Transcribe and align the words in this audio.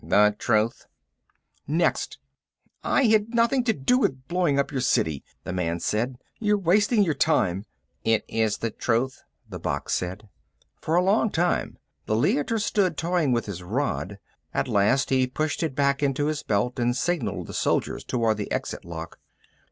"The 0.03 0.35
truth." 0.39 0.87
"Next!" 1.67 2.17
"I 2.83 3.03
had 3.03 3.35
nothing 3.35 3.63
to 3.65 3.73
do 3.73 3.99
with 3.99 4.27
blowing 4.27 4.57
up 4.57 4.71
your 4.71 4.81
city," 4.81 5.23
the 5.43 5.53
man 5.53 5.79
said. 5.79 6.17
"You're 6.39 6.57
wasting 6.57 7.03
your 7.03 7.13
time." 7.13 7.65
"It 8.03 8.25
is 8.27 8.57
the 8.57 8.71
truth," 8.71 9.21
the 9.47 9.59
box 9.59 9.93
said. 9.93 10.27
For 10.81 10.95
a 10.95 11.03
long 11.03 11.29
time 11.29 11.77
the 12.07 12.15
Leiter 12.15 12.57
stood, 12.57 12.97
toying 12.97 13.31
with 13.31 13.45
his 13.45 13.61
rod. 13.61 14.17
At 14.55 14.67
last 14.67 15.11
he 15.11 15.27
pushed 15.27 15.61
it 15.61 15.75
back 15.75 16.01
in 16.01 16.15
his 16.15 16.41
belt 16.41 16.79
and 16.79 16.97
signalled 16.97 17.45
the 17.45 17.53
soldiers 17.53 18.03
toward 18.03 18.37
the 18.37 18.51
exit 18.51 18.83
lock. 18.83 19.19